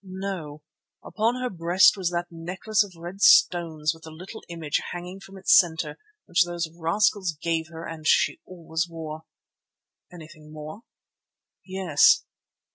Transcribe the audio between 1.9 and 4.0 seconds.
was that necklace of red stones